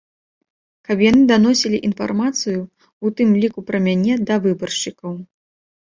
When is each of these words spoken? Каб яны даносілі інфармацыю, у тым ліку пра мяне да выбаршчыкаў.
Каб 0.89 0.97
яны 1.09 1.21
даносілі 1.33 1.81
інфармацыю, 1.91 2.59
у 3.05 3.15
тым 3.21 3.29
ліку 3.45 3.59
пра 3.71 3.85
мяне 3.89 4.13
да 4.29 4.35
выбаршчыкаў. 4.51 5.11